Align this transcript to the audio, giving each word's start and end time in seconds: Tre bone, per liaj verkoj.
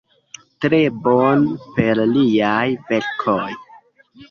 Tre 0.63 0.79
bone, 1.07 1.51
per 1.77 2.03
liaj 2.15 2.65
verkoj. 2.91 3.49